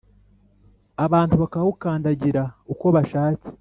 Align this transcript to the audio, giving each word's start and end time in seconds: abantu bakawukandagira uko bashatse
abantu 1.05 1.35
bakawukandagira 1.41 2.43
uko 2.73 2.85
bashatse 2.95 3.49